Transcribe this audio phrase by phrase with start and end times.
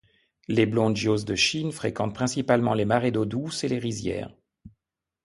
[0.47, 4.33] Le Blongios de Chine fréquente principalement les marais d’eau douce et les rizières.